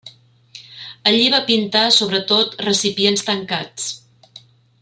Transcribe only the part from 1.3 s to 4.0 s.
va pintar sobretot recipients tancats.